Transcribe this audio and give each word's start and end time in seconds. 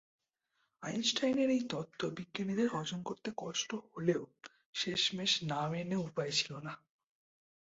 আইনস্টাইনের 0.83 1.49
এই 1.49 1.63
তত্ত্ব 1.69 2.01
বিজ্ঞানীদের 2.09 2.67
হজম 2.73 2.99
করতে 3.03 3.29
কষ্ট 3.37 3.69
হলেও 3.87 4.21
শেষমেশ 4.73 5.31
না 5.43 5.61
মেনে 5.69 5.97
উপায় 5.99 6.31
ছিল 6.31 6.51
না। 6.59 6.73